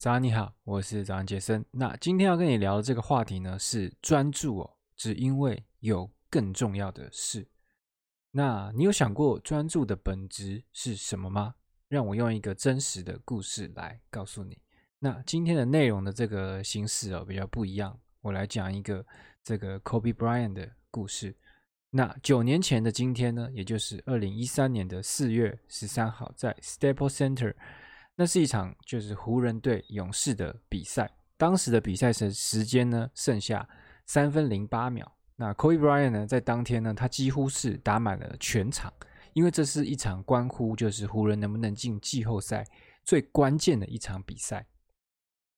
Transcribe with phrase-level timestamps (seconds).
[0.00, 1.62] 早安，你好，我是早安杰森。
[1.72, 7.46] 那今天要跟你聊的这个话题呢，是专注哦，只因为有更重要的事。
[8.30, 11.54] 那你有想过专注的本质是什么吗？
[11.88, 14.56] 让我用一个真实的故事来告诉你。
[14.98, 19.04] 那今天的内容的这个形式哦，比较不一样，我来讲一个
[19.44, 21.36] 这个 Kobe Bryant 的故事。
[21.90, 27.54] 那九年前的今天呢，也就是二零一三年的四月十三号，在 Staple Center。
[28.20, 33.66] 那是一场就是湖人队勇士的比赛，当时的比赛时时间呢，剩下
[34.04, 35.10] 三分零八秒。
[35.36, 38.92] 那 Kobe Bryant 呢，在当天呢，他几乎是打满了全场，
[39.32, 42.62] 因为这是一场关乎就是湖人能不能进季后赛
[43.04, 44.66] 最关键的一场比赛。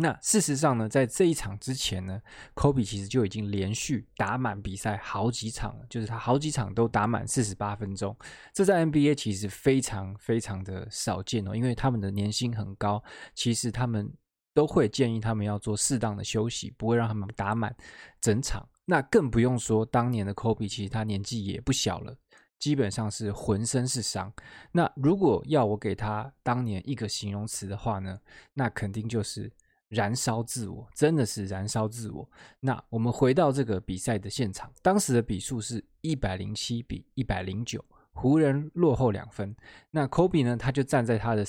[0.00, 2.22] 那事实上呢，在这一场之前呢
[2.54, 8.16] ，Kobe 其实就已经连续打满比赛好几场了，就是他好几场都打满四十八分钟。
[8.54, 13.02] 这在 NBA 其实非常非常的少见哦，因为他们的年薪很高，
[13.34, 14.08] 其实他们
[14.54, 17.74] 都会建议他们要做适当的休息，不会让他们打满
[18.20, 18.68] 整场。
[18.84, 22.16] 那更不用说当年的 Kobe，其实他年纪也不小了，
[22.60, 24.32] 基本上是浑身是伤。
[24.70, 28.20] 那如果要我给他当年一个形容词的话呢，
[28.54, 29.52] 那肯定就是。
[29.88, 32.30] 燃烧自我，真的是燃烧自我。
[32.60, 39.56] 那我们回到这个比赛的现场，当时的比数是一百零七比一百零九，湖人落后两分。
[39.90, 41.42] 那 Kobe 呢，他就站在他的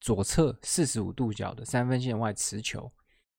[0.00, 2.90] 左侧四十五度角的三分线外持球。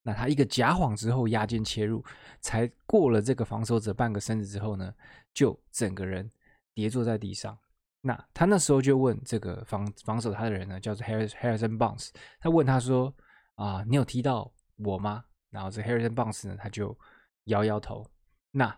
[0.02, 2.04] 那他一个假晃之后压肩切入，
[2.42, 4.94] 才过了这个防守者半个身子之后呢，
[5.34, 6.30] 就整个人
[6.74, 7.58] 跌坐在地上。
[8.02, 12.10] 那他那时候就问这个防防守他的人呢，叫做 Harrison Barnes，
[12.42, 13.16] 他问他说。
[13.56, 15.24] 啊，你有踢到我吗？
[15.50, 16.98] 然后这 Harrison Barnes 呢，他就
[17.46, 18.06] 摇摇头。
[18.52, 18.76] 那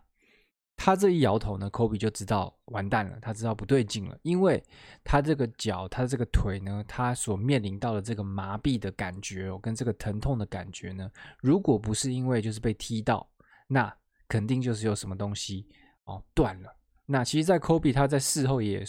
[0.78, 4.62] 他这一摇头呢，Kobe 就知道完蛋了，他知道不对劲了，因为
[5.06, 11.09] 他这个脚，他这个腿呢，他所面临到的这个麻痹的感觉哦，跟这个疼痛的感觉呢，
[11.40, 13.26] 如果不是因为就是被踢到，
[13.68, 13.96] 那
[14.28, 15.66] 肯定就是有什么东西
[16.03, 16.76] 哦断了。
[17.06, 18.84] 那其实，在 Kobe 他在事后也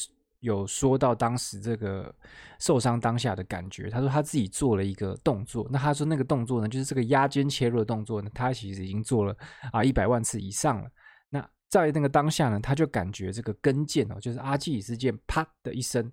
[0.46, 2.14] 有说到当时这个
[2.60, 9.36] 受伤当下的感觉，他说他自己做了一个动作，那他说那个动作呢，就是这个压肩切入的动作呢，他其实已经做了
[9.72, 10.88] 啊一百万次以上了。
[11.30, 16.10] 那在那个当下呢，他就感觉这个跟腱哦，就是阿基里斯腱啪的一声，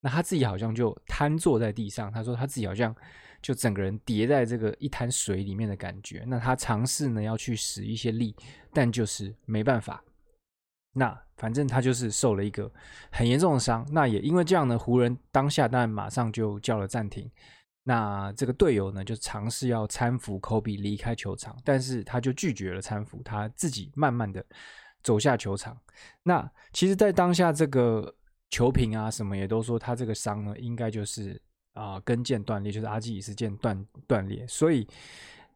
[0.00, 2.94] 那他自己好像就瘫坐在地上，他说他自己好像
[3.40, 6.24] 就整个人跌在这个一滩水里面的感觉。
[6.26, 8.34] 那他尝试呢要去使一些力，
[8.72, 10.02] 但就是没办法。
[10.98, 12.72] 那反正他就是受了一个
[13.12, 17.30] 很严重的伤，那也因为这样呢，湖人当下当然马上就叫了暂停。
[17.82, 24.42] 那这个队友呢就尝试要搀扶科比离开球场，但是他就拒绝了搀扶，他自己慢慢的
[25.02, 25.78] 走下球场。
[26.22, 28.14] 那其实，在当下这个
[28.48, 31.38] 球评啊什么也都说他这个伤呢，应该就是
[31.74, 34.88] 啊、跟腱断裂，就是阿基里斯腱断断裂，所以。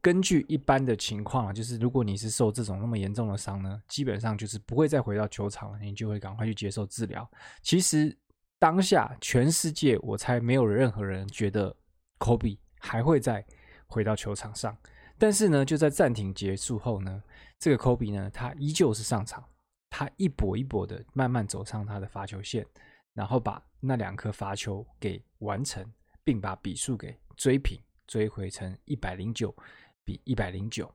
[0.03, 7.31] 根据一般的情况啊，就是如果你是受这种那么严重的伤呢，基本上就是不会再回到球场了，你就会赶快去接受治疗。
[7.61, 8.17] 其实
[8.59, 11.75] 当下全世界，我猜没有任何人觉得
[12.19, 13.45] 科比还会再
[13.87, 14.77] 回到球场上。
[15.19, 17.23] 但是呢，就在暂停结束后呢，
[17.59, 19.45] 这个科比呢，他依旧是上场，
[19.91, 22.67] 他一跛一跛的慢慢走上他的罚球线，
[23.13, 25.85] 然后把那两颗罚球给完成，
[26.25, 29.55] 并把比数给追平，追回成一百零九。
[30.05, 30.93] 比一百零九，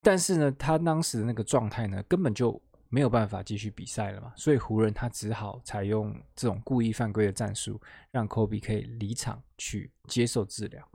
[0.00, 10.86] 但是呢，他当时的那个状态呢，根本就没有办法继续比赛了嘛，所以湖人他只好采用这种故意犯规的战术，让科比可以离场去接受治疗。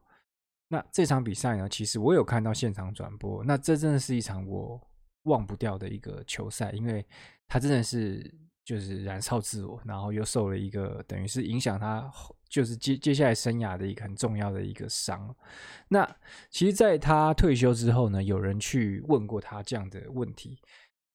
[0.68, 4.82] 那这场比赛呢，其实我有看到现场转播，那这真的是一场我
[5.24, 7.06] 忘不掉的一个球赛，因为
[7.48, 8.34] 他真的是。
[8.68, 12.02] 就是燃烧自我，然后又受了一个等于是影响他
[12.50, 15.36] 就是接接下来生涯的一个很重要的一个伤。
[15.88, 16.08] 那
[16.50, 20.60] 其实，在他退休之后呢，有人去问过他这样的问题，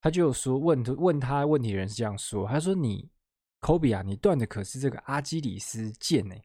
[0.01, 3.09] 他就说问问他问题人是这样说，他说：“你
[3.59, 6.43] 科比啊，你断的可是这个阿基里斯腱诶，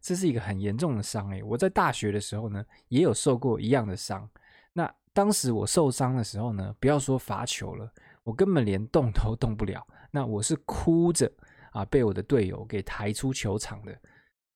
[0.00, 1.42] 这是一个很严重的伤诶。
[1.42, 4.28] 我在大学的时候呢，也有受过一样的伤。
[4.72, 7.90] 那当时我受伤的时候呢，不要说罚球了，
[8.24, 11.30] 我根本连动都动不了。”那我是哭着
[11.72, 13.96] 啊，被我的队友给抬出球场的。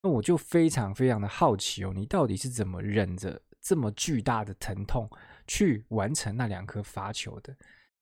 [0.02, 5.08] 那我就非常非常的好奇哦，你到底是怎么忍着这么巨大的疼痛
[5.47, 7.56] 去完成那两颗罚球的？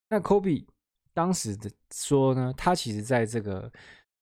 [0.08, 0.66] 那科比
[1.12, 3.72] 当时的说呢，他其实在这个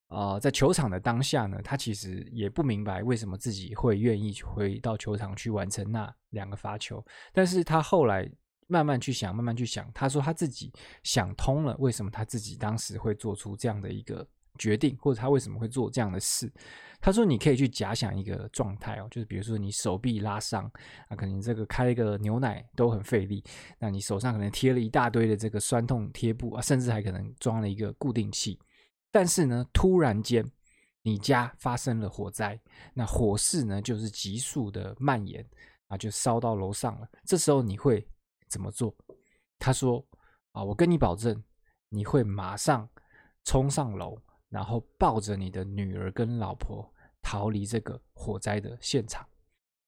[0.09, 8.31] 呃在球场的当下呢，他其实也不明白为什么自己会愿意回到球场去完成那两个罚球，但是他后来。
[8.69, 9.89] 慢慢去想，慢慢去想。
[9.93, 10.73] 他说他自己
[11.05, 14.27] 想通了，为什么他自己当时会做出这样的一个
[14.57, 16.53] 决定，或者他为什么会做这样的事。
[16.99, 20.65] 他说：“你可以去假想一个状态哦，就是比如说你手臂拉伤
[21.09, 23.45] 啊，可能这个开一个牛奶都很费力，
[23.79, 28.59] 那你手上可能贴了一大堆的这个酸痛贴布啊，甚至还可能装了一个固定器。
[29.13, 30.45] 但是呢，突然间
[31.03, 32.59] 你家发生了火灾，
[32.95, 35.47] 那火势呢就是急速的蔓延
[35.89, 37.07] 啊，就烧到楼上了。
[37.25, 38.09] 这时候你会
[38.49, 38.97] 怎么做？”
[39.61, 40.05] 他说
[40.53, 41.45] ：“啊，我跟你保证，
[41.91, 42.89] 你会马上
[43.45, 46.89] 冲上楼。”然后抱着你的女儿跟老婆
[47.21, 49.27] 逃离这个火灾的现场。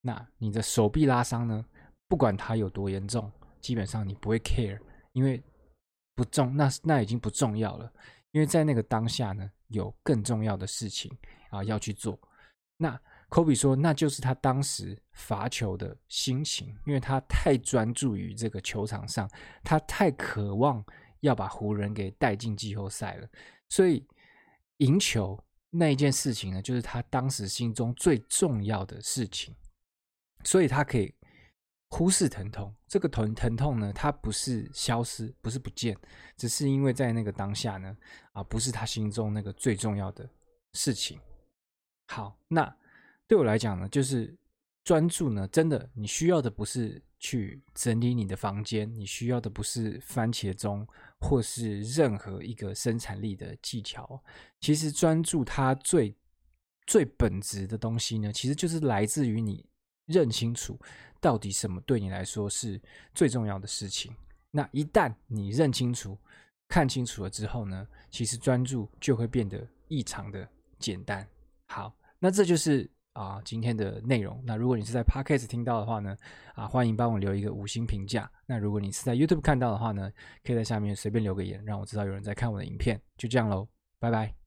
[0.00, 1.64] 那你的手臂拉伤呢？
[2.08, 4.78] 不管它有多严重，基本上你不会 care，
[5.12, 5.42] 因为
[6.14, 7.92] 不重，那那已经不重要了。
[8.30, 11.10] 因为在那个当下呢，有更重要的事情
[11.50, 12.18] 啊要去做。
[12.76, 19.30] 那科比说，那就是他当时罚球的心情，因为他太专注于这个球场上，
[19.62, 20.82] 他太渴望
[21.20, 23.28] 要把湖人给带进季后赛了，
[23.68, 24.06] 所以。
[24.78, 25.38] 赢球
[25.70, 29.54] 那一件事情呢，就是他当时心中最重要的事情，
[30.44, 31.14] 所以他可以
[31.88, 32.74] 忽视疼痛。
[32.86, 35.94] 这个疼疼痛呢，它不是消失，不是不见，
[36.36, 37.94] 只是因为在那个当下呢，
[38.32, 40.28] 啊，不是他心中那个最重要的
[40.72, 41.20] 事情。
[42.06, 42.74] 好，那
[43.26, 44.34] 对我来讲呢，就是
[44.88, 50.88] 专注呢，真的，你需要的不是去整理你的房间，你需要的不是番茄钟。
[51.20, 54.22] 或是任何一个生产力的技巧，
[54.60, 56.16] 其实专注它最
[56.86, 59.68] 最本质的东西呢，其实就是来自于你
[60.06, 60.78] 认清楚
[61.20, 62.80] 到底什么对你来说是
[63.14, 64.10] 最重要的事情。
[64.50, 66.16] 那一旦你认清楚、
[66.68, 70.48] 看清楚了之后呢，其实专注就会变得异常的
[70.78, 71.28] 简单。
[71.66, 72.88] 好，那这就是。
[73.18, 74.40] 啊，今天的内容。
[74.46, 76.16] 那如果你是在 Podcast 听到的话呢，
[76.54, 78.30] 啊，欢迎帮我留一个五星评价。
[78.46, 80.08] 那如果你是在 YouTube 看到的话呢，
[80.44, 83.00] 可以在下面随便留个言，让我知道有人在看我的影片。
[83.16, 83.66] 就这样喽，
[83.98, 84.37] 拜拜。